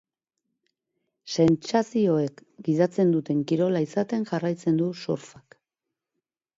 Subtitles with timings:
[1.35, 5.65] Sentsazioek gidatzen duten kirola izaten jarraitzen du surfak.